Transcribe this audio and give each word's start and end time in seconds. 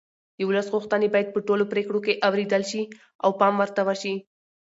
د 0.37 0.39
ولس 0.49 0.67
غوښتنې 0.73 1.07
باید 1.13 1.27
په 1.33 1.39
ټولو 1.47 1.63
پرېکړو 1.73 1.99
کې 2.05 2.19
اورېدل 2.27 2.63
شي 2.71 2.81
او 3.23 3.29
پام 3.39 3.53
ورته 3.57 3.81
وشي 3.87 4.13